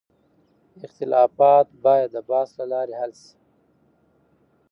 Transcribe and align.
اختلافات 0.85 1.67
باید 1.83 2.09
د 2.13 2.17
بحث 2.29 2.49
له 2.59 2.65
لارې 2.71 2.93
حل 2.99 3.11
شي. 3.21 3.33